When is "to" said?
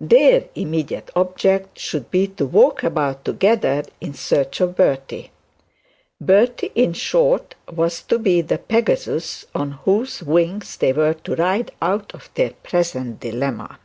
2.28-2.46, 8.02-8.20, 11.14-11.34